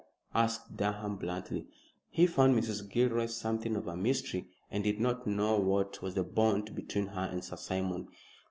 asked 0.33 0.75
Durham, 0.75 1.15
bluntly. 1.17 1.67
He 2.09 2.25
found 2.25 2.55
Mrs. 2.57 2.89
Gilroy 2.89 3.27
something 3.27 3.75
of 3.75 3.85
a 3.85 3.95
mystery, 3.95 4.49
and 4.71 4.83
did 4.83 4.99
not 4.99 5.27
know 5.27 5.59
what 5.59 6.01
was 6.01 6.15
the 6.15 6.23
bond 6.23 6.73
between 6.73 7.05
her 7.05 7.29
and 7.31 7.43
Sir 7.45 7.55
Simon. 7.55 8.07